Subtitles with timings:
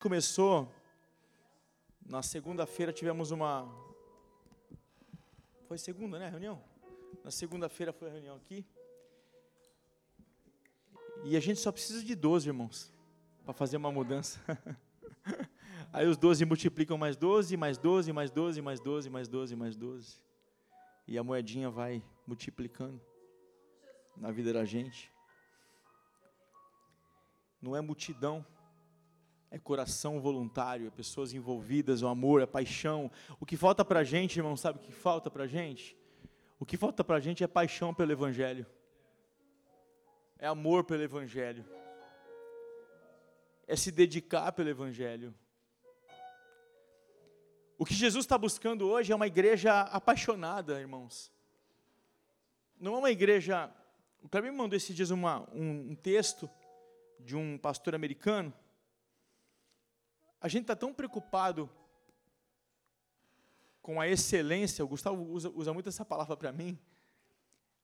[0.00, 0.66] começou,
[2.06, 3.70] na segunda-feira tivemos uma.
[5.68, 6.30] Foi segunda, né?
[6.30, 6.60] Reunião?
[7.22, 8.64] Na segunda-feira foi a reunião aqui.
[11.22, 12.90] E a gente só precisa de 12, irmãos,
[13.44, 14.40] para fazer uma mudança.
[15.92, 19.76] Aí os 12 multiplicam mais 12, mais 12, mais 12, mais 12, mais 12, mais
[19.76, 20.18] 12.
[21.06, 22.98] E a moedinha vai multiplicando
[24.16, 25.12] na vida da gente.
[27.60, 28.46] Não é multidão,
[29.50, 33.10] é coração voluntário, é pessoas envolvidas, o amor, a paixão.
[33.40, 35.96] O que falta para a gente, irmão, sabe o que falta para a gente?
[36.58, 38.66] O que falta para a gente é paixão pelo Evangelho,
[40.38, 41.64] é amor pelo Evangelho,
[43.66, 45.34] é se dedicar pelo Evangelho.
[47.78, 51.32] O que Jesus está buscando hoje é uma igreja apaixonada, irmãos.
[52.78, 53.72] Não é uma igreja.
[54.22, 56.48] O Cleber me mandou esses dias uma, um, um texto
[57.18, 58.52] de um pastor americano.
[60.40, 61.68] A gente está tão preocupado
[63.82, 66.78] com a excelência, o Gustavo usa, usa muito essa palavra para mim,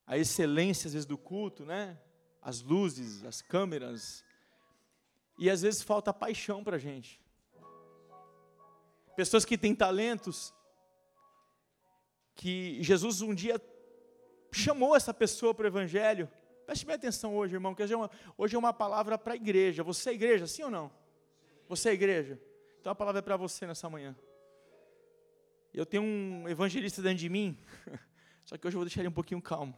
[0.06, 1.98] a excelência às vezes do culto, né?
[2.40, 4.24] As luzes, as câmeras,
[5.38, 7.20] e às vezes falta paixão para a gente
[9.16, 10.54] pessoas que têm talentos,
[12.34, 13.60] que Jesus um dia
[14.52, 16.30] chamou essa pessoa para o Evangelho.
[16.66, 19.36] Preste bem atenção hoje, irmão, que hoje é uma, hoje é uma palavra para a
[19.36, 19.82] igreja.
[19.82, 20.92] Você é igreja, sim ou não?
[21.68, 22.40] Você é igreja?
[22.80, 24.16] Então a palavra é para você nessa manhã.
[25.72, 27.58] Eu tenho um evangelista dentro de mim,
[28.44, 29.74] só que hoje eu vou deixar ele um pouquinho calmo.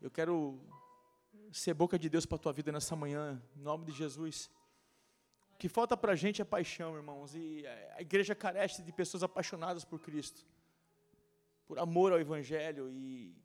[0.00, 0.58] Eu quero
[1.52, 4.50] ser boca de Deus para a tua vida nessa manhã, em nome de Jesus
[5.60, 7.34] que falta para a gente é paixão, irmãos.
[7.34, 10.46] E a igreja carece de pessoas apaixonadas por Cristo,
[11.66, 12.88] por amor ao Evangelho.
[12.90, 13.36] E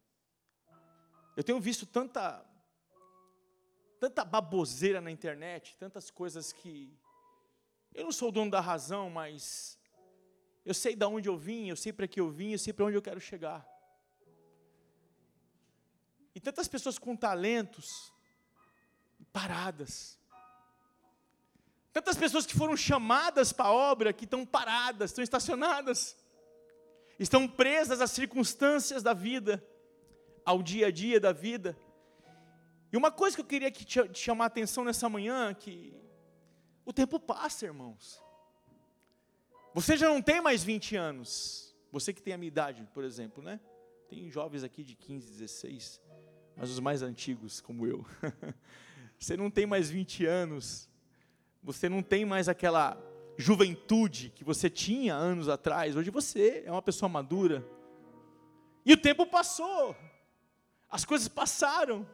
[1.35, 2.41] eu tenho visto tanta,
[3.99, 6.97] tanta baboseira na internet, tantas coisas que
[7.93, 9.79] eu não sou o dono da razão, mas
[10.65, 12.85] eu sei de onde eu vim, eu sei para que eu vim, eu sei para
[12.85, 13.65] onde eu quero chegar.
[16.33, 18.11] E tantas pessoas com talentos
[19.31, 20.19] paradas
[21.95, 26.13] Tantas pessoas que foram chamadas para a obra que estão paradas, estão estacionadas,
[27.17, 29.65] estão presas às circunstâncias da vida,
[30.43, 31.73] ao dia a dia da vida.
[32.95, 35.93] E uma coisa que eu queria te chamar a atenção nessa manhã, que
[36.85, 38.23] o tempo passa, irmãos.
[39.73, 41.75] Você já não tem mais 20 anos.
[41.91, 43.59] Você que tem a minha idade, por exemplo, né?
[44.07, 46.01] Tem jovens aqui de 15, 16,
[46.55, 48.05] mas os mais antigos, como eu.
[49.19, 50.89] Você não tem mais 20 anos.
[51.61, 52.97] Você não tem mais aquela
[53.37, 55.97] juventude que você tinha anos atrás.
[55.97, 57.61] Hoje você é uma pessoa madura.
[58.85, 59.93] E o tempo passou.
[60.89, 62.07] As coisas passaram.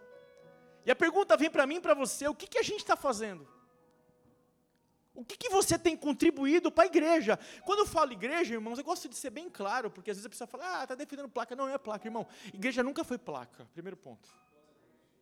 [0.86, 2.96] E a pergunta vem para mim e para você: o que, que a gente está
[2.96, 3.48] fazendo?
[5.14, 7.38] O que, que você tem contribuído para a igreja?
[7.66, 10.30] Quando eu falo igreja, irmãos, eu gosto de ser bem claro, porque às vezes a
[10.30, 11.56] pessoa fala, ah, está defendendo placa.
[11.56, 12.26] Não, não é placa, irmão.
[12.54, 14.30] Igreja nunca foi placa, primeiro ponto.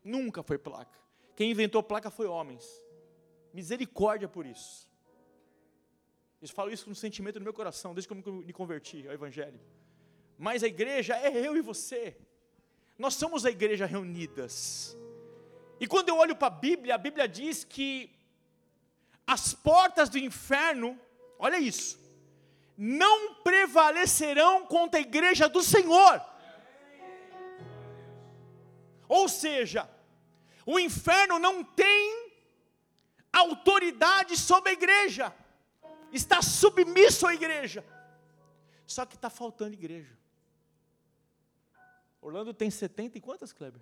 [0.04, 0.98] Nunca foi placa.
[1.36, 2.66] Quem inventou placa foi homens.
[3.52, 4.88] Misericórdia por isso.
[6.42, 9.14] Eu falo isso com um sentimento no meu coração, desde que eu me converti ao
[9.14, 9.60] Evangelho.
[10.38, 12.16] Mas a igreja é eu e você.
[12.98, 14.96] Nós somos a igreja reunidas.
[15.80, 18.14] E quando eu olho para a Bíblia, a Bíblia diz que
[19.26, 21.00] as portas do inferno,
[21.38, 21.98] olha isso,
[22.78, 26.22] não prevalecerão contra a igreja do Senhor.
[29.08, 29.90] Ou seja,
[30.66, 32.32] o inferno não tem
[33.32, 35.34] autoridade sobre a igreja,
[36.12, 37.86] está submisso à igreja.
[38.86, 40.18] Só que está faltando igreja.
[42.22, 43.82] Orlando tem 70 e quantas, Kleber?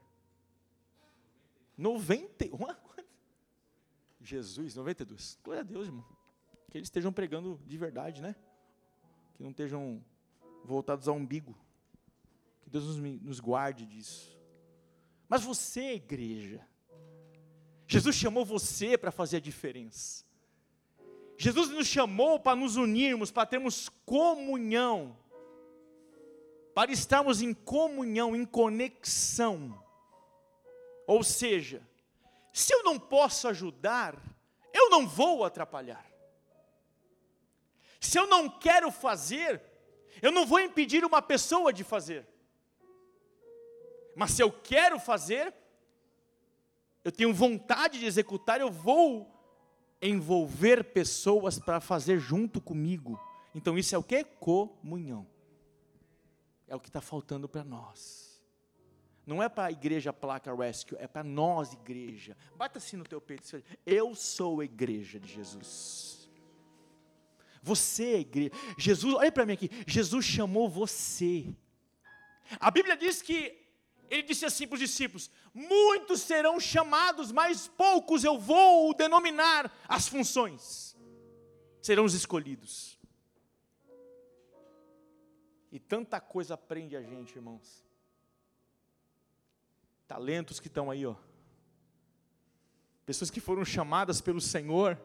[1.77, 2.75] 91?
[4.19, 5.39] Jesus, 92.
[5.43, 6.05] Glória a Deus, irmão.
[6.69, 8.35] Que eles estejam pregando de verdade, né?
[9.35, 10.03] Que não estejam
[10.63, 11.57] voltados ao umbigo.
[12.61, 14.37] Que Deus nos, nos guarde disso.
[15.29, 16.66] Mas você, igreja,
[17.87, 20.25] Jesus chamou você para fazer a diferença.
[21.37, 25.16] Jesus nos chamou para nos unirmos, para termos comunhão,
[26.73, 29.81] para estarmos em comunhão, em conexão.
[31.07, 31.81] Ou seja,
[32.51, 34.21] se eu não posso ajudar,
[34.73, 36.05] eu não vou atrapalhar.
[37.99, 39.61] Se eu não quero fazer,
[40.21, 42.27] eu não vou impedir uma pessoa de fazer.
[44.15, 45.53] Mas se eu quero fazer,
[47.03, 49.33] eu tenho vontade de executar, eu vou
[50.01, 53.19] envolver pessoas para fazer junto comigo.
[53.55, 54.23] Então isso é o que?
[54.23, 55.25] Comunhão.
[56.67, 58.27] É o que está faltando para nós.
[59.28, 62.38] Não é para a igreja Placa Rescue, é para nós, igreja.
[62.56, 63.62] Bata assim no teu peito.
[63.85, 66.29] Eu sou a igreja de Jesus.
[67.62, 68.52] Você é igreja.
[68.78, 69.70] Jesus, olha para mim aqui.
[69.85, 71.53] Jesus chamou você.
[72.58, 73.68] A Bíblia diz que
[74.09, 80.08] ele disse assim para os discípulos: Muitos serão chamados, mas poucos eu vou denominar as
[80.08, 80.96] funções.
[81.82, 82.97] Serão os escolhidos.
[85.70, 87.86] E tanta coisa prende a gente, irmãos.
[90.07, 91.15] Talentos que estão aí, ó.
[93.05, 94.99] Pessoas que foram chamadas pelo Senhor.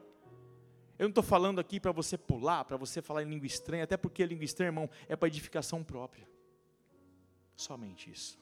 [0.98, 3.96] Eu não estou falando aqui para você pular, para você falar em língua estranha, até
[3.96, 6.28] porque a língua estranha, irmão, é para edificação própria.
[7.56, 8.38] Somente isso.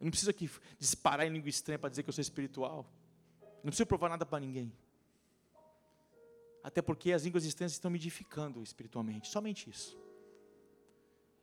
[0.00, 2.90] Eu não preciso aqui disparar em língua estranha para dizer que eu sou espiritual.
[3.40, 4.72] Eu não preciso provar nada para ninguém.
[6.62, 9.28] Até porque as línguas estranhas estão me edificando espiritualmente.
[9.28, 9.96] Somente isso.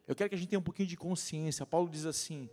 [0.08, 1.66] Eu quero que a gente tenha um pouquinho de consciência.
[1.66, 2.50] Paulo diz assim: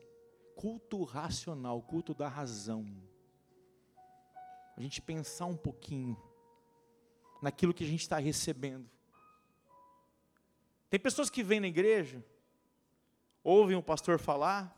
[0.60, 2.86] culto racional, culto da razão.
[4.76, 6.22] A gente pensar um pouquinho
[7.40, 8.86] naquilo que a gente está recebendo.
[10.90, 12.22] Tem pessoas que vêm na igreja,
[13.42, 14.76] ouvem o pastor falar,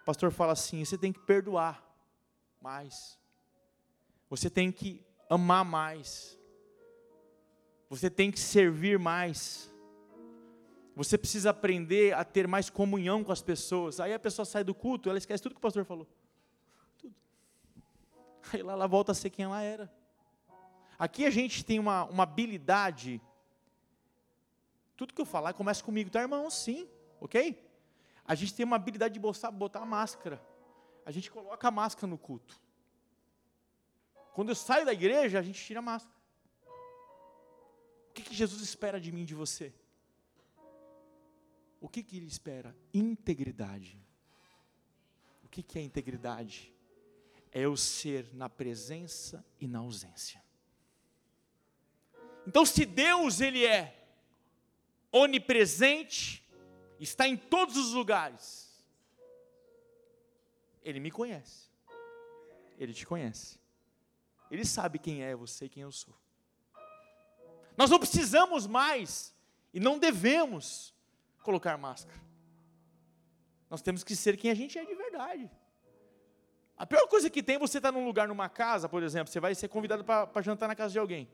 [0.00, 1.86] o pastor fala assim: você tem que perdoar
[2.58, 3.18] mais,
[4.30, 6.38] você tem que amar mais,
[7.90, 9.69] você tem que servir mais.
[10.94, 14.00] Você precisa aprender a ter mais comunhão com as pessoas.
[14.00, 16.06] Aí a pessoa sai do culto, ela esquece tudo que o pastor falou.
[16.98, 17.14] Tudo.
[18.52, 19.90] Aí lá ela volta a ser quem ela era.
[20.98, 23.20] Aqui a gente tem uma, uma habilidade.
[24.96, 26.50] Tudo que eu falar começa comigo, tá, irmão?
[26.50, 26.86] Sim,
[27.20, 27.66] ok?
[28.26, 30.42] A gente tem uma habilidade de botar, botar a máscara.
[31.06, 32.60] A gente coloca a máscara no culto.
[34.34, 36.14] Quando eu saio da igreja, a gente tira a máscara.
[38.10, 39.72] O que, que Jesus espera de mim de você?
[41.80, 42.76] O que, que ele espera?
[42.92, 43.98] Integridade.
[45.42, 46.72] O que, que é integridade?
[47.50, 50.42] É eu ser na presença e na ausência.
[52.46, 54.00] Então, se Deus ele é
[55.12, 56.46] onipresente,
[56.98, 58.70] está em todos os lugares,
[60.82, 61.68] Ele me conhece,
[62.78, 63.58] Ele te conhece,
[64.50, 66.14] Ele sabe quem é você e quem eu sou.
[67.76, 69.34] Nós não precisamos mais
[69.72, 70.94] e não devemos
[71.42, 72.20] colocar máscara.
[73.68, 75.50] Nós temos que ser quem a gente é de verdade.
[76.76, 79.38] A pior coisa que tem, você estar tá num lugar, numa casa, por exemplo, você
[79.38, 81.30] vai ser convidado para jantar na casa de alguém.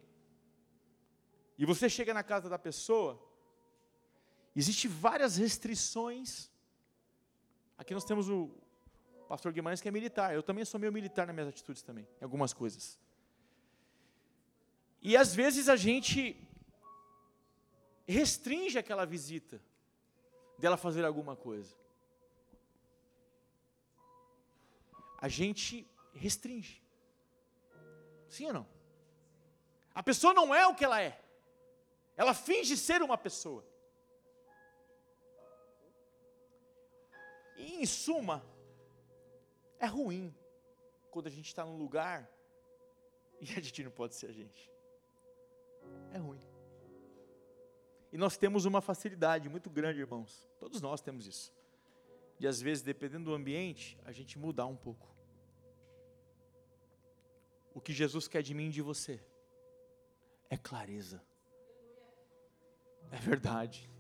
[1.57, 3.23] E você chega na casa da pessoa,
[4.55, 6.51] existe várias restrições.
[7.79, 8.51] Aqui nós temos o
[9.29, 10.35] pastor Guimarães que é militar.
[10.35, 12.99] Eu também sou meio militar nas minhas atitudes também, em algumas coisas.
[15.01, 16.37] E às vezes a gente
[18.07, 19.61] restringe aquela visita
[20.59, 21.75] dela fazer alguma coisa.
[25.19, 26.83] A gente restringe.
[28.29, 28.67] Sim ou não?
[29.95, 31.21] A pessoa não é o que ela é.
[32.17, 33.65] Ela finge ser uma pessoa.
[37.57, 38.45] E em suma,
[39.79, 40.35] é ruim
[41.11, 42.31] quando a gente está num lugar
[43.41, 44.71] e a gente não pode ser a gente.
[46.13, 46.56] É ruim.
[48.13, 50.49] E nós temos uma facilidade muito grande, irmãos.
[50.59, 51.53] Todos nós temos isso.
[52.39, 55.15] De às vezes, dependendo do ambiente, a gente mudar um pouco.
[57.75, 59.23] O que Jesus quer de mim e de você
[60.49, 61.23] é clareza.
[63.11, 63.91] É verdade.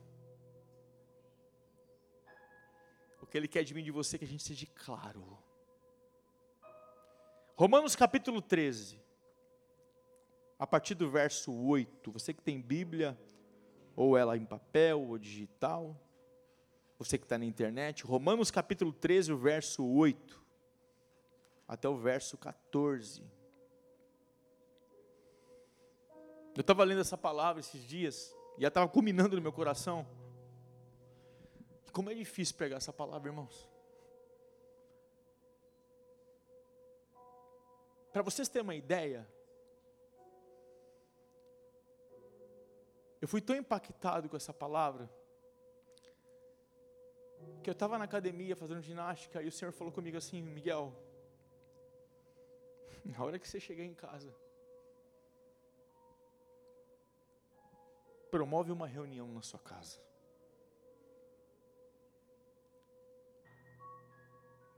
[3.20, 5.38] O que Ele quer de mim e de você é que a gente seja claro.
[7.56, 9.02] Romanos capítulo 13,
[10.58, 12.12] a partir do verso 8.
[12.12, 13.18] Você que tem Bíblia,
[13.96, 15.98] ou ela em papel ou digital.
[16.98, 20.42] Você que está na internet, Romanos capítulo 13, o verso 8,
[21.66, 23.22] até o verso 14.
[26.54, 30.06] Eu estava lendo essa palavra esses dias, e ela estava culminando no meu coração.
[31.92, 33.68] Como é difícil pegar essa palavra, irmãos.
[38.12, 39.28] Para vocês terem uma ideia,
[43.20, 45.10] Eu fui tão impactado com essa palavra
[47.62, 50.92] que eu estava na academia fazendo ginástica e o Senhor falou comigo assim, Miguel,
[53.04, 54.34] na hora que você chegar em casa,
[58.30, 59.98] promove uma reunião na sua casa.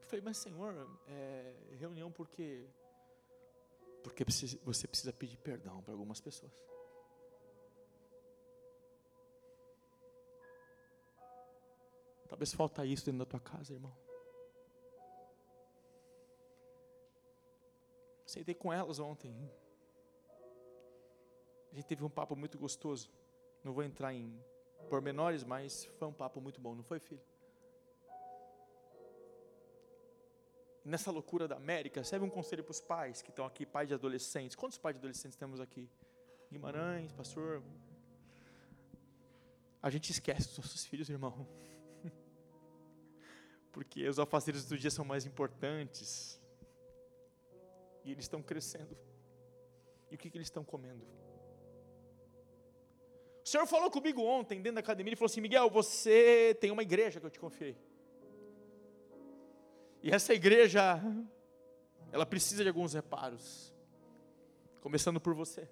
[0.01, 2.67] Eu falei, mas Senhor, é, reunião porque
[4.03, 6.78] porque você precisa pedir perdão para algumas pessoas.
[12.29, 13.97] Talvez falta isso dentro da tua casa, irmão.
[18.27, 19.35] Sentei com elas ontem.
[21.73, 23.11] A gente teve um papo muito gostoso.
[23.65, 24.39] Não vou entrar em
[24.91, 27.21] pormenores, mas foi um papo muito bom, não foi, filho?
[30.85, 33.95] Nessa loucura da América, serve um conselho para os pais que estão aqui, pais de
[33.95, 34.55] adolescentes.
[34.55, 35.91] Quantos pais de adolescentes temos aqui?
[36.51, 37.63] Guimarães, pastor.
[39.83, 41.47] A gente esquece dos nossos filhos, irmão.
[43.79, 46.43] Porque os alfaceres do dia são mais importantes.
[48.05, 48.99] E eles estão crescendo.
[50.11, 51.07] E o que, que eles estão comendo?
[53.45, 56.83] O Senhor falou comigo ontem, dentro da academia, ele falou assim: Miguel, você tem uma
[56.83, 57.79] igreja que eu te confiei.
[60.03, 61.01] E essa igreja,
[62.11, 63.73] ela precisa de alguns reparos.
[64.81, 65.71] Começando por você.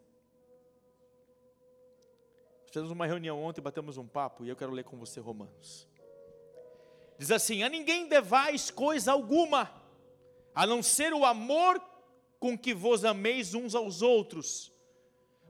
[2.67, 5.89] Fizemos uma reunião ontem, batemos um papo, e eu quero ler com você Romanos.
[7.19, 9.71] Diz assim: A ninguém devais coisa alguma,
[10.55, 11.81] a não ser o amor
[12.39, 14.73] com que vos ameis uns aos outros,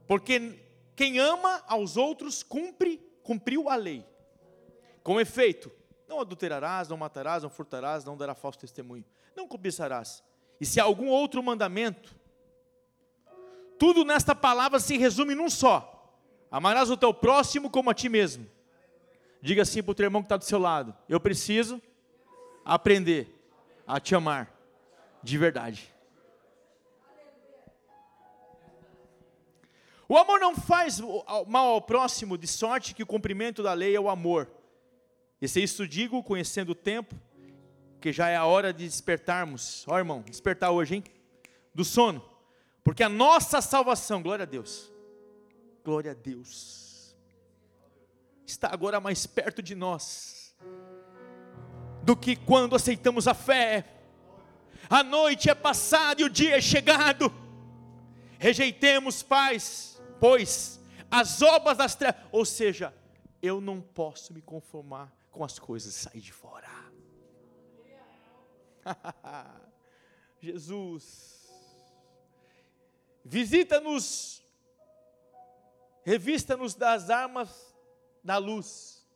[0.06, 0.58] porque
[0.94, 4.04] quem ama aos outros cumpre, cumpriu a lei.
[5.02, 5.70] Com efeito,
[6.08, 9.04] não adulterarás, não matarás, não furtarás, não dará falso testemunho,
[9.34, 10.22] não cobiçarás.
[10.60, 12.14] E se há algum outro mandamento,
[13.78, 16.18] tudo nesta palavra se resume num só:
[16.50, 18.55] amarás o teu próximo como a ti mesmo.
[19.46, 21.80] Diga assim para o teu irmão que está do seu lado: eu preciso
[22.64, 23.32] aprender
[23.86, 24.52] a te amar
[25.22, 25.94] de verdade.
[30.08, 30.98] O amor não faz
[31.46, 34.50] mal ao próximo, de sorte que o cumprimento da lei é o amor.
[35.40, 37.14] E se isso digo, conhecendo o tempo,
[38.00, 39.84] que já é a hora de despertarmos.
[39.86, 41.04] Ó irmão, despertar hoje, hein?
[41.72, 42.20] Do sono.
[42.82, 44.92] Porque a nossa salvação, glória a Deus,
[45.84, 46.85] glória a Deus,
[48.46, 50.54] está agora mais perto de nós
[52.02, 53.84] do que quando aceitamos a fé.
[54.88, 57.32] A noite é passada e o dia é chegado.
[58.38, 62.94] Rejeitemos, paz, pois as obras das trevas, ou seja,
[63.42, 66.68] eu não posso me conformar com as coisas sair de fora.
[70.40, 71.50] Jesus,
[73.24, 74.44] visita-nos,
[76.04, 77.75] revista-nos das armas
[78.26, 79.06] da luz,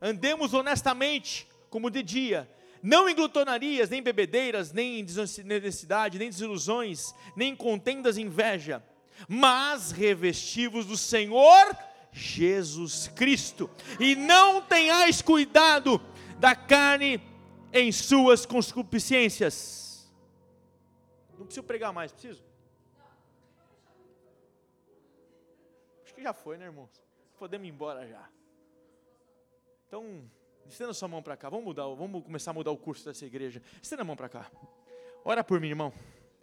[0.00, 2.48] andemos honestamente, como de dia,
[2.82, 8.82] não em glutonarias, nem bebedeiras, nem em desonestidade, nem desilusões, nem contendas e inveja,
[9.28, 11.76] mas revestivos do Senhor
[12.12, 13.68] Jesus Cristo.
[13.98, 16.00] E não tenhais cuidado
[16.38, 17.20] da carne
[17.72, 20.08] em suas concupiscências.
[21.36, 22.42] Não preciso pregar mais, preciso?
[26.04, 27.07] Acho que já foi, né, irmãos?
[27.38, 28.28] Podemos ir embora já.
[29.86, 30.22] Então,
[30.66, 31.48] estenda sua mão para cá.
[31.48, 33.62] Vamos mudar, vamos começar a mudar o curso dessa igreja.
[33.80, 34.50] Estenda a mão para cá.
[35.24, 35.92] Ora por mim, irmão.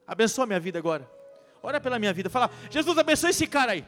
[0.08, 1.10] Abençoa minha vida agora.
[1.62, 2.30] Ora pela minha vida.
[2.30, 3.86] Fala, Jesus, abençoa esse cara aí.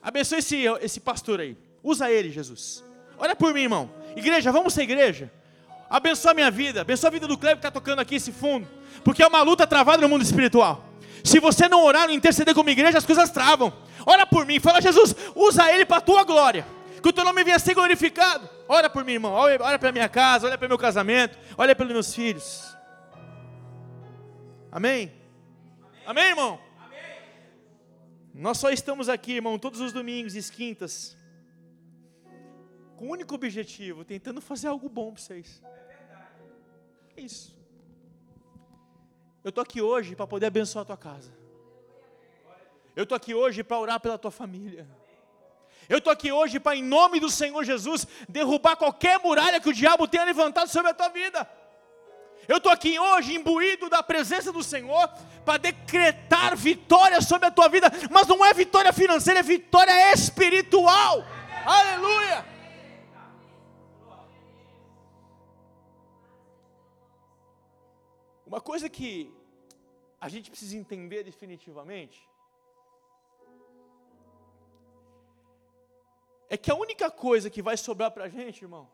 [0.00, 1.56] Abençoe esse, esse pastor aí.
[1.82, 2.84] Usa ele, Jesus.
[3.18, 3.90] Olha por mim, irmão.
[4.14, 5.30] Igreja, vamos ser igreja.
[5.90, 6.82] Abençoa a minha vida.
[6.82, 8.68] Abençoa a vida do Cleber que está tocando aqui esse fundo.
[9.04, 10.84] Porque é uma luta travada no mundo espiritual.
[11.24, 13.72] Se você não orar, não interceder como igreja, as coisas travam.
[14.06, 14.60] Ora por mim.
[14.60, 16.66] Fala, Jesus, usa ele para a tua glória.
[17.02, 18.48] Que o teu nome venha a ser glorificado.
[18.68, 19.32] Ora por mim, irmão.
[19.32, 22.76] Olha, olha para minha casa, olha para meu casamento, olha pelos meus filhos.
[24.70, 25.12] Amém?
[26.06, 26.60] Amém, Amém irmão?
[28.34, 31.16] Nós só estamos aqui, irmão, todos os domingos e quintas,
[32.96, 35.62] com o um único objetivo, tentando fazer algo bom para vocês.
[37.14, 37.54] É isso.
[39.44, 41.30] Eu estou aqui hoje para poder abençoar a tua casa.
[42.94, 44.86] Eu estou aqui hoje para orar pela tua família.
[45.88, 49.72] Eu estou aqui hoje para, em nome do Senhor Jesus, derrubar qualquer muralha que o
[49.72, 51.48] diabo tenha levantado sobre a tua vida.
[52.46, 55.08] Eu estou aqui hoje imbuído da presença do Senhor
[55.44, 61.24] para decretar vitória sobre a tua vida, mas não é vitória financeira, é vitória espiritual.
[61.64, 62.44] Aleluia!
[68.46, 69.32] Uma coisa que
[70.20, 72.31] a gente precisa entender definitivamente
[76.52, 78.86] é que a única coisa que vai sobrar para a gente, irmão,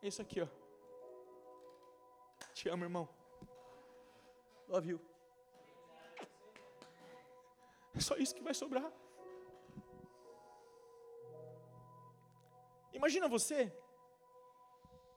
[0.00, 0.46] é isso aqui, ó.
[2.54, 3.08] Te amo, irmão.
[4.68, 5.00] Love you.
[7.96, 8.88] É só isso que vai sobrar.
[12.92, 13.72] Imagina você.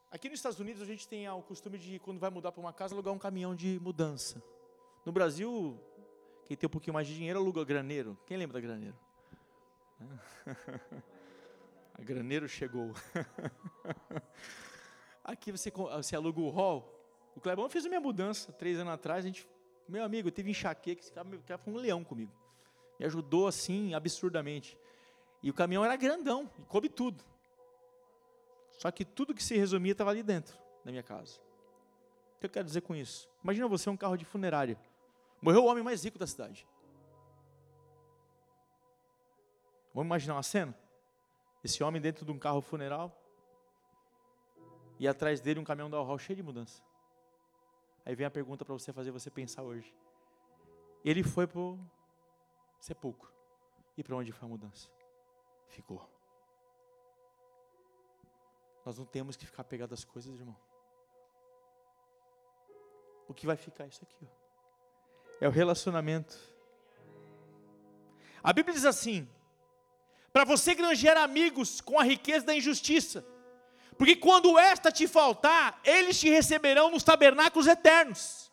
[0.09, 2.73] Aqui nos Estados Unidos a gente tem o costume de, quando vai mudar para uma
[2.73, 4.41] casa, alugar um caminhão de mudança.
[5.05, 5.79] No Brasil,
[6.47, 8.17] quem tem um pouquinho mais de dinheiro aluga graneiro.
[8.25, 8.97] Quem lembra da graneiro?
[11.97, 12.93] A graneiro chegou.
[15.23, 16.93] Aqui você, você aluga o hall.
[17.35, 19.47] O Clebão fez a minha mudança três anos atrás, a gente
[19.87, 22.31] Meu amigo, eu tive enxaqueca, esse cara, cara foi um leão comigo.
[22.99, 24.77] Me ajudou assim, absurdamente.
[25.41, 27.23] E o caminhão era grandão, e coube tudo.
[28.71, 31.39] Só que tudo que se resumia estava ali dentro, da minha casa.
[32.35, 33.27] O que eu quero dizer com isso?
[33.43, 34.79] Imagina você um carro de funerária.
[35.41, 36.67] Morreu o homem mais rico da cidade.
[39.93, 40.75] Vamos imaginar uma cena?
[41.63, 43.15] Esse homem dentro de um carro funeral
[44.99, 46.81] e atrás dele um caminhão da Ural cheio de mudança.
[48.05, 49.93] Aí vem a pergunta para você fazer você pensar hoje.
[51.03, 51.79] Ele foi para o
[52.79, 53.31] sepulcro.
[53.97, 54.87] E para onde foi a mudança?
[55.67, 56.07] Ficou.
[58.85, 60.55] Nós não temos que ficar pegados às coisas, irmão.
[63.27, 64.47] O que vai ficar é isso aqui, ó.
[65.41, 66.37] É o relacionamento.
[68.41, 69.27] A Bíblia diz assim:
[70.31, 73.25] para você granjear amigos com a riqueza da injustiça,
[73.97, 78.51] porque quando esta te faltar, eles te receberão nos tabernáculos eternos.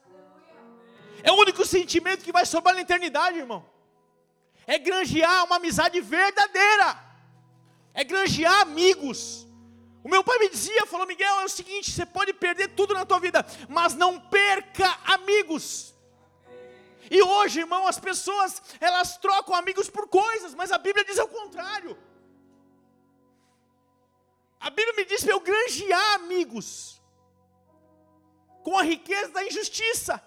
[1.22, 3.64] É o único sentimento que vai sobrar na eternidade, irmão.
[4.66, 6.98] É granjear uma amizade verdadeira.
[7.92, 9.46] É granjear amigos.
[10.02, 13.06] O meu pai me dizia, falou, Miguel, é o seguinte, você pode perder tudo na
[13.06, 15.93] tua vida, mas não perca amigos.
[17.10, 21.28] E hoje, irmão, as pessoas, elas trocam amigos por coisas, mas a Bíblia diz ao
[21.28, 21.96] contrário.
[24.60, 27.02] A Bíblia me diz para eu granjear amigos
[28.62, 30.22] com a riqueza da injustiça.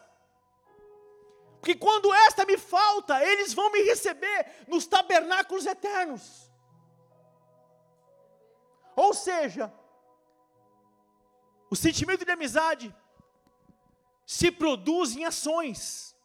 [1.59, 6.51] Porque quando esta me falta, eles vão me receber nos tabernáculos eternos.
[8.95, 9.73] Ou seja,
[11.69, 12.95] o sentimento de amizade
[14.25, 16.15] se produz em ações.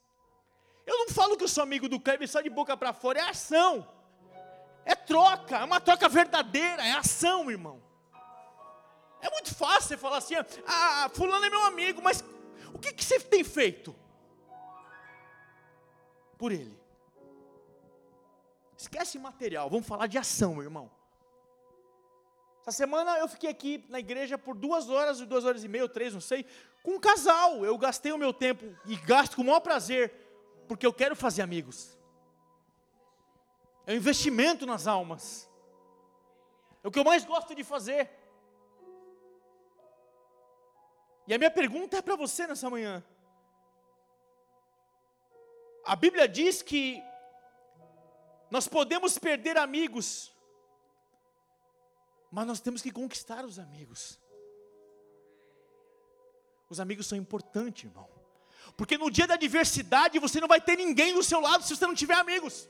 [0.86, 3.22] Eu não falo que eu sou amigo do Kleber só de boca para fora, é
[3.22, 3.88] ação.
[4.84, 7.82] É troca, é uma troca verdadeira, é ação, irmão.
[9.20, 10.34] É muito fácil você falar assim,
[10.66, 12.24] ah, fulano é meu amigo, mas
[12.74, 13.94] o que, que você tem feito?
[16.36, 16.76] Por ele.
[18.76, 20.90] Esquece material, vamos falar de ação, meu irmão.
[22.62, 26.12] Essa semana eu fiquei aqui na igreja por duas horas, duas horas e meia, três,
[26.14, 26.44] não sei,
[26.82, 27.64] com um casal.
[27.64, 30.12] Eu gastei o meu tempo e gasto com o maior prazer,
[30.72, 31.98] porque eu quero fazer amigos.
[33.86, 35.46] É um investimento nas almas.
[36.82, 38.10] É o que eu mais gosto de fazer.
[41.26, 43.04] E a minha pergunta é para você nessa manhã.
[45.84, 47.02] A Bíblia diz que
[48.50, 50.34] nós podemos perder amigos,
[52.30, 54.18] mas nós temos que conquistar os amigos.
[56.70, 58.21] Os amigos são importantes, irmão.
[58.76, 61.86] Porque no dia da adversidade você não vai ter ninguém do seu lado se você
[61.86, 62.68] não tiver amigos.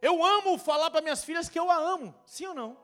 [0.00, 2.76] Eu amo falar para minhas filhas que eu a amo, sim ou não?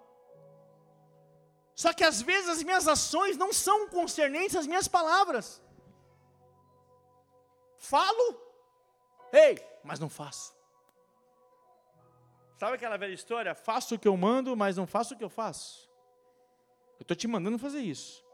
[1.74, 5.62] Só que às vezes as minhas ações não são concernentes às minhas palavras.
[7.76, 8.40] Falo,
[9.32, 10.56] ei, mas não faço.
[12.56, 13.54] Sabe aquela velha história?
[13.54, 15.88] Faço o que eu mando, mas não faço o que eu faço.
[16.98, 18.24] Eu estou te mandando fazer isso.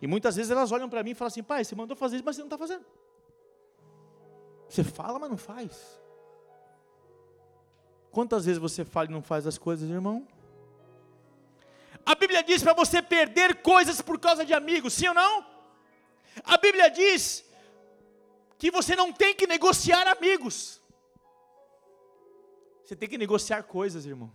[0.00, 2.24] E muitas vezes elas olham para mim e falam assim: pai, você mandou fazer isso,
[2.24, 2.84] mas você não está fazendo.
[4.68, 6.00] Você fala, mas não faz.
[8.10, 10.26] Quantas vezes você fala e não faz as coisas, irmão?
[12.04, 15.44] A Bíblia diz para você perder coisas por causa de amigos, sim ou não?
[16.44, 17.44] A Bíblia diz
[18.58, 20.80] que você não tem que negociar amigos.
[22.84, 24.32] Você tem que negociar coisas, irmão.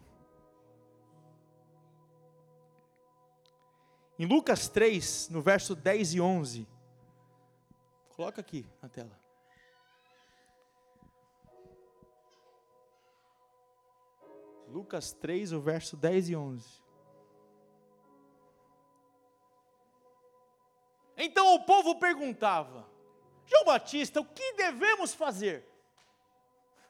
[4.24, 6.66] Em Lucas 3, no verso 10 e 11.
[8.16, 9.20] Coloca aqui na tela.
[14.70, 16.82] Lucas 3, o verso 10 e 11.
[21.18, 22.90] Então o povo perguntava:
[23.46, 25.68] João Batista, o que devemos fazer?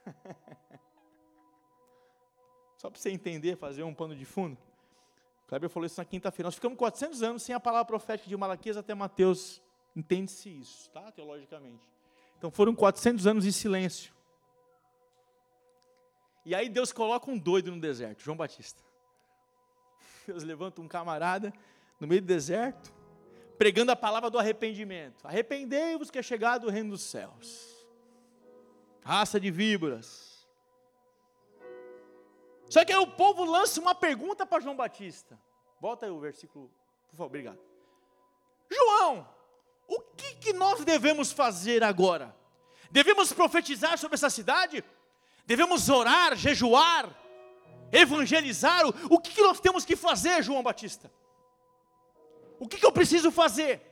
[2.78, 4.56] Só para você entender, fazer um pano de fundo.
[5.54, 6.48] Kleber falou isso na quinta-feira.
[6.48, 9.62] Nós ficamos 400 anos sem a palavra profética de Malaquias até Mateus.
[9.96, 11.12] Entende-se isso, tá?
[11.12, 11.88] Teologicamente.
[12.40, 14.12] Então foram 400 anos de silêncio.
[16.44, 18.82] E aí Deus coloca um doido no deserto, João Batista.
[20.26, 21.54] Deus levanta um camarada
[22.00, 22.92] no meio do deserto,
[23.56, 25.24] pregando a palavra do arrependimento.
[25.24, 27.88] Arrependei-vos que é chegado o reino dos céus.
[29.04, 30.33] Raça de víboras.
[32.74, 35.40] Só que aí o povo lança uma pergunta para João Batista.
[35.80, 36.72] Volta aí o versículo,
[37.08, 37.60] por favor, obrigado.
[38.68, 39.30] João,
[39.88, 42.36] o que, que nós devemos fazer agora?
[42.90, 44.84] Devemos profetizar sobre essa cidade?
[45.46, 47.16] Devemos orar, jejuar,
[47.92, 48.88] evangelizar?
[48.88, 51.12] O, que, que nós temos que fazer, João Batista?
[52.60, 53.84] O que, que eu preciso fazer?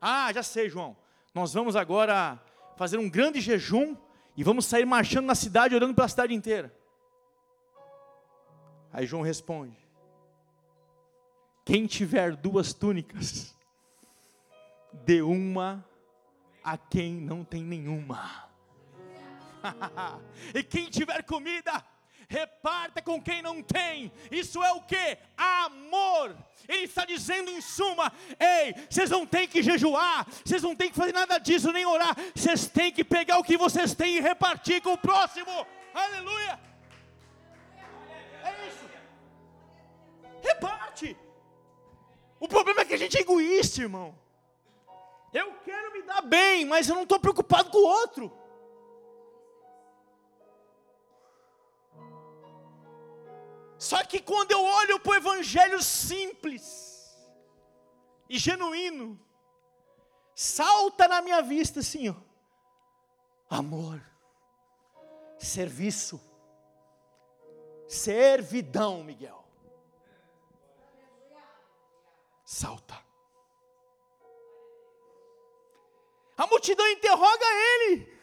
[0.00, 0.96] Ah, já sei, João.
[1.34, 2.40] Nós vamos agora
[2.76, 3.96] fazer um grande jejum
[4.36, 6.77] e vamos sair marchando na cidade, orando pela cidade inteira.
[8.92, 9.76] Aí João responde:
[11.64, 13.54] Quem tiver duas túnicas,
[15.04, 15.84] dê uma
[16.62, 18.48] a quem não tem nenhuma.
[20.54, 21.84] e quem tiver comida,
[22.28, 24.12] reparta com quem não tem.
[24.30, 25.18] Isso é o que?
[25.36, 26.36] Amor.
[26.68, 30.96] Ele está dizendo em suma: ei, vocês não têm que jejuar, vocês não têm que
[30.96, 34.82] fazer nada disso, nem orar, vocês têm que pegar o que vocês têm e repartir
[34.82, 35.66] com o próximo.
[35.94, 36.67] Aleluia.
[38.44, 38.84] É isso.
[40.42, 41.16] Reparte.
[42.40, 44.16] O problema é que a gente é egoísta, irmão.
[45.32, 48.32] Eu quero me dar bem, mas eu não estou preocupado com o outro.
[53.78, 57.16] Só que quando eu olho para o evangelho simples
[58.28, 59.18] e genuíno,
[60.34, 62.14] salta na minha vista assim, ó,
[63.48, 64.02] amor,
[65.38, 66.20] serviço,
[67.88, 69.44] servidão, Miguel.
[72.44, 73.02] Salta.
[76.36, 78.18] A multidão interroga ele.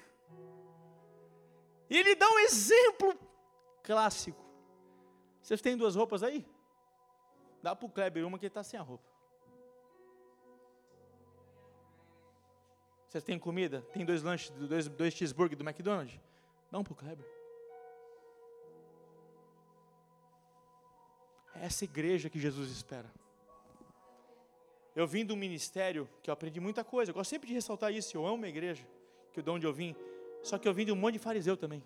[1.89, 3.13] E ele dá um exemplo
[3.83, 4.43] clássico.
[5.41, 6.45] Vocês têm duas roupas aí?
[7.61, 9.05] Dá para o Kleber uma que está sem a roupa.
[13.07, 13.81] Vocês têm comida?
[13.93, 16.19] Tem dois lanches, dois, dois cheeseburger do McDonald's?
[16.71, 17.25] Dá um para o Kleber.
[21.55, 23.11] É essa igreja que Jesus espera.
[24.95, 27.11] Eu vim do ministério que eu aprendi muita coisa.
[27.11, 28.15] Eu gosto sempre de ressaltar isso.
[28.15, 28.85] Eu amo a igreja,
[29.33, 29.95] que de onde eu vim.
[30.43, 31.83] Só que eu vim de um monte de fariseu também,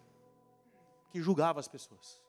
[1.12, 2.22] que julgava as pessoas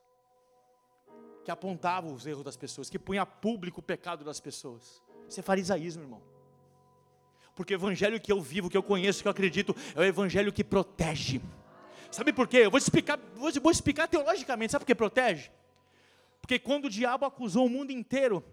[1.43, 5.01] que apontava os erros das pessoas, que punha público o pecado das pessoas.
[5.27, 6.21] Isso é farisaísmo, irmão.
[7.55, 10.53] Porque o evangelho que eu vivo, que eu conheço, que eu acredito, é o evangelho
[10.53, 11.41] que protege.
[12.11, 12.57] Sabe por quê?
[12.57, 14.71] Eu vou explicar, vou explicar teologicamente.
[14.71, 15.49] Sabe por que protege?
[16.51, 18.43] Porque quando o diabo acusou o mundo inteiro,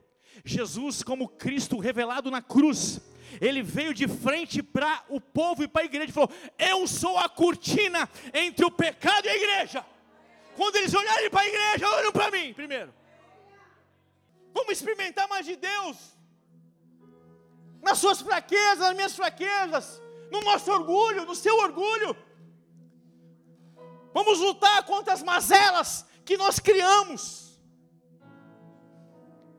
[0.45, 3.01] Jesus, como Cristo revelado na cruz,
[3.41, 7.19] ele veio de frente para o povo e para a igreja e falou: Eu sou
[7.19, 9.85] a cortina entre o pecado e a igreja.
[10.55, 12.95] Quando eles olharem para a igreja, olham para mim primeiro.
[14.55, 15.97] Vamos experimentar mais de Deus.
[17.83, 22.17] Nas suas fraquezas, nas minhas fraquezas, no nosso orgulho, no seu orgulho.
[24.15, 27.48] Vamos lutar contra as mazelas que nós criamos,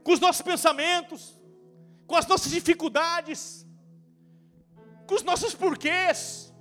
[0.10, 1.39] com os nossos pensamentos,
[2.08, 3.63] com as nossas dificuldades,
[5.06, 6.52] com os nossos porquês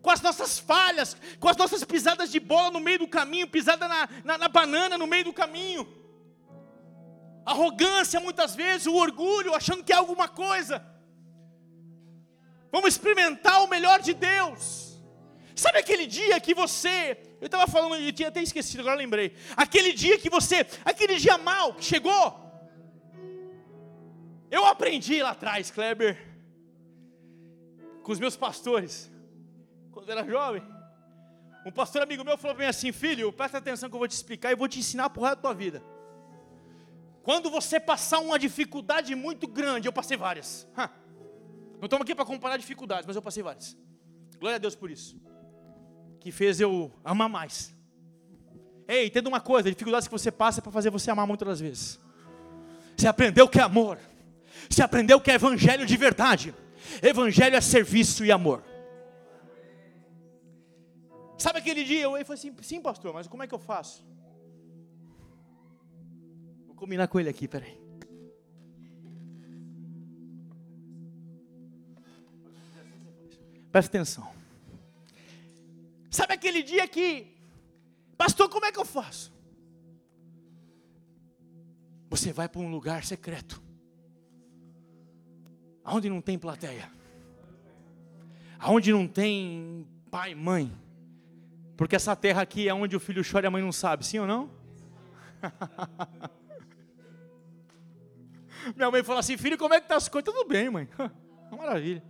[0.00, 3.86] com as nossas falhas, com as nossas pisadas de bola no meio do caminho, pisada
[3.86, 5.86] na, na, na banana no meio do caminho.
[7.46, 10.84] Arrogância muitas vezes, o orgulho, achando que é alguma coisa.
[12.72, 14.98] Vamos experimentar o melhor de Deus.
[15.54, 19.36] Sabe aquele dia que você, eu estava falando, eu tinha até esquecido, agora lembrei.
[19.56, 22.42] Aquele dia que você, aquele dia mal que chegou.
[24.52, 26.14] Eu aprendi lá atrás, Kleber,
[28.02, 29.10] com os meus pastores
[29.90, 30.62] quando era jovem.
[31.64, 34.12] Um pastor amigo meu falou para mim assim: Filho, presta atenção que eu vou te
[34.12, 35.82] explicar e vou te ensinar por resto da tua vida.
[37.22, 40.68] Quando você passar uma dificuldade muito grande, eu passei várias.
[40.76, 43.74] Não estamos aqui para comparar dificuldades, mas eu passei várias.
[44.38, 45.18] Glória a Deus por isso.
[46.20, 47.74] Que fez eu amar mais.
[48.86, 51.98] Ei, entenda uma coisa: dificuldades que você passa é para fazer você amar muitas vezes.
[52.98, 53.98] Você aprendeu o que é amor.
[54.68, 56.54] Você aprendeu que é evangelho de verdade.
[57.02, 58.62] Evangelho é serviço e amor.
[61.38, 62.02] Sabe aquele dia?
[62.02, 64.04] Eu falei assim: sim, pastor, mas como é que eu faço?
[66.66, 67.80] Vou combinar com ele aqui, peraí.
[73.72, 74.30] Presta atenção.
[76.10, 77.34] Sabe aquele dia que,
[78.18, 79.32] pastor, como é que eu faço?
[82.10, 83.62] Você vai para um lugar secreto,
[85.84, 86.90] aonde não tem plateia,
[88.58, 90.72] aonde não tem pai, mãe,
[91.76, 94.18] porque essa terra aqui é onde o filho chora e a mãe não sabe, sim
[94.18, 94.50] ou não?
[98.76, 100.32] Minha mãe fala assim, filho, como é que tá as coisas?
[100.32, 100.88] Tudo bem, mãe.
[101.50, 102.02] Maravilha.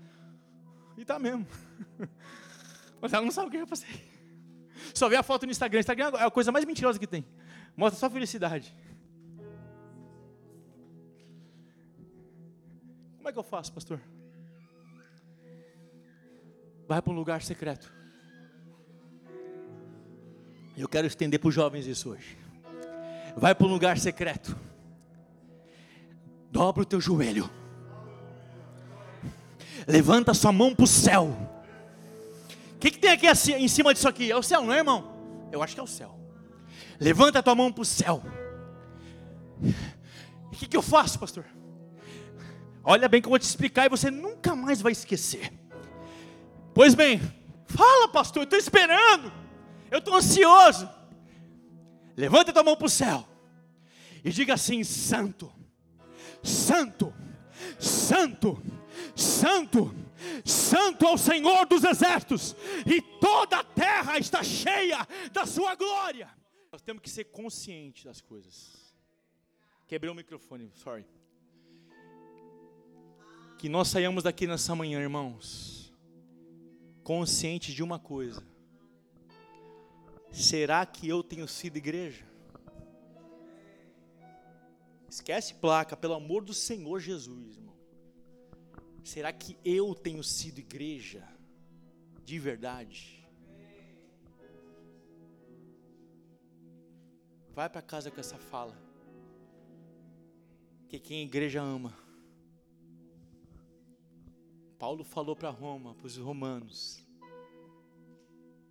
[0.96, 1.46] E tá mesmo.
[3.00, 3.88] Mas ela não sabe o que eu passei.
[4.94, 5.80] Só vê a foto no Instagram.
[5.80, 7.24] Instagram é a coisa mais mentirosa que tem.
[7.76, 8.74] Mostra só felicidade.
[13.22, 14.00] Como é que eu faço, pastor?
[16.88, 17.92] Vai para um lugar secreto.
[20.76, 22.36] Eu quero estender para os jovens isso hoje.
[23.36, 24.58] Vai para um lugar secreto.
[26.50, 27.48] Dobra o teu joelho.
[29.86, 31.28] Levanta sua mão para o céu.
[32.74, 34.32] O que, que tem aqui assim, em cima disso aqui?
[34.32, 35.48] É o céu, não é, irmão?
[35.52, 36.18] Eu acho que é o céu.
[36.98, 38.20] Levanta a tua mão para o céu.
[40.46, 41.44] O que, que eu faço, pastor?
[42.84, 45.52] Olha bem que eu vou te explicar e você nunca mais vai esquecer.
[46.74, 47.20] Pois bem,
[47.66, 49.32] fala, pastor, eu estou esperando.
[49.90, 50.88] Eu estou ansioso.
[52.16, 53.26] Levanta a tua mão para o céu
[54.24, 55.52] e diga assim: Santo,
[56.42, 57.12] Santo,
[57.78, 58.62] Santo,
[59.14, 59.94] Santo,
[60.44, 66.28] Santo ao Senhor dos exércitos, e toda a terra está cheia da sua glória.
[66.70, 68.94] Nós temos que ser conscientes das coisas.
[69.86, 71.04] Quebrei o microfone, sorry.
[73.62, 75.94] Que nós saiamos daqui nessa manhã, irmãos,
[77.04, 78.44] conscientes de uma coisa:
[80.32, 82.26] será que eu tenho sido igreja?
[85.08, 87.76] Esquece placa, pelo amor do Senhor Jesus, irmão.
[89.04, 91.22] Será que eu tenho sido igreja
[92.24, 93.24] de verdade?
[97.54, 98.76] Vai para casa com essa fala.
[100.88, 102.01] Que quem a igreja ama.
[104.82, 107.00] Paulo falou para Roma, para os romanos.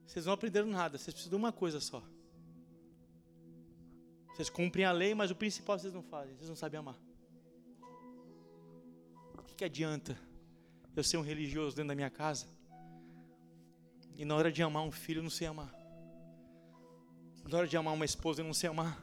[0.06, 2.04] Vocês não aprenderam nada, vocês precisam de uma coisa só.
[4.28, 6.98] Vocês cumprem a lei, mas o principal vocês não fazem, vocês não sabem amar.
[9.40, 10.20] O que, que adianta
[10.98, 12.46] eu ser um religioso dentro da minha casa
[14.18, 15.74] e na hora de amar um filho eu não sei amar?
[17.50, 19.02] Na hora de amar uma esposa eu não sei amar?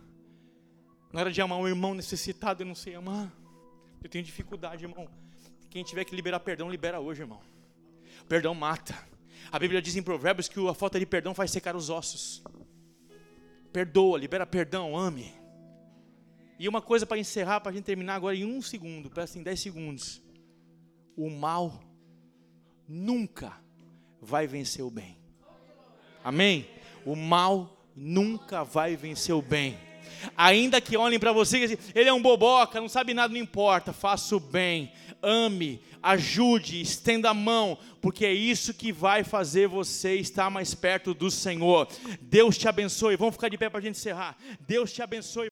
[1.11, 3.33] Na hora de amar um irmão necessitado eu não sei amar?
[4.03, 5.09] Eu tenho dificuldade, irmão.
[5.71, 7.41] Quem tiver que liberar perdão, libera hoje, irmão.
[8.29, 8.95] Perdão mata.
[9.51, 12.43] A Bíblia diz em Provérbios que a falta de perdão faz secar os ossos.
[13.73, 15.33] Perdoa, libera perdão, ame.
[16.59, 19.43] E uma coisa para encerrar, para a gente terminar agora em um segundo, presta em
[19.43, 20.21] dez segundos.
[21.17, 21.81] O mal
[22.87, 23.57] nunca
[24.21, 25.17] vai vencer o bem.
[26.25, 26.69] Amém?
[27.05, 29.88] O mal nunca vai vencer o bem.
[30.37, 33.41] Ainda que olhem para você e dizem, ele é um boboca, não sabe nada, não
[33.41, 34.93] importa, faça o bem,
[35.23, 41.13] ame, ajude, estenda a mão, porque é isso que vai fazer você estar mais perto
[41.13, 41.89] do Senhor.
[42.21, 43.17] Deus te abençoe.
[43.17, 44.37] Vamos ficar de pé para a gente encerrar.
[44.61, 45.47] Deus te abençoe.